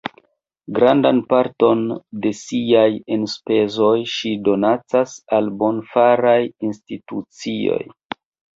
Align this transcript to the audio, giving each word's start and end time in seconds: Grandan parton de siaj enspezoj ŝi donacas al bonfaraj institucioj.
Grandan 0.77 1.19
parton 1.33 1.83
de 2.23 2.31
siaj 2.37 2.87
enspezoj 3.17 3.93
ŝi 4.15 4.33
donacas 4.49 5.15
al 5.39 5.53
bonfaraj 5.63 6.41
institucioj. 6.71 7.81